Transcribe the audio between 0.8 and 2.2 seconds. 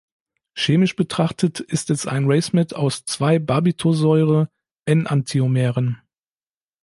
betrachtet ist es